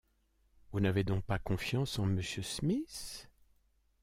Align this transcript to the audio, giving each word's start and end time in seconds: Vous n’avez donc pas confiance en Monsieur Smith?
Vous 0.71 0.79
n’avez 0.79 1.03
donc 1.03 1.23
pas 1.23 1.37
confiance 1.37 1.99
en 1.99 2.07
Monsieur 2.07 2.41
Smith? 2.41 3.29